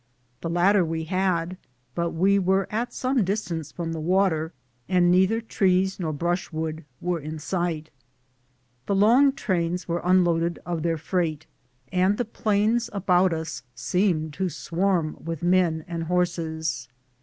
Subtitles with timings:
[0.41, 1.57] The latter we had,
[1.93, 4.51] but we were at some distance from the water,
[4.89, 7.91] and neither trees nor brushwood were in sight.
[8.87, 11.45] The long trains were unloaded of their freight,
[11.91, 16.89] and the plains about us seemed to swarm with men and horses.